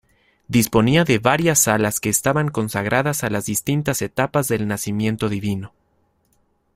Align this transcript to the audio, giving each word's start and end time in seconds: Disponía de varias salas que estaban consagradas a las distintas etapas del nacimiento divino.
Disponía 0.47 1.03
de 1.03 1.19
varias 1.19 1.59
salas 1.59 1.99
que 1.99 2.09
estaban 2.09 2.49
consagradas 2.49 3.23
a 3.23 3.29
las 3.29 3.45
distintas 3.45 4.01
etapas 4.01 4.47
del 4.47 4.67
nacimiento 4.67 5.29
divino. 5.29 5.73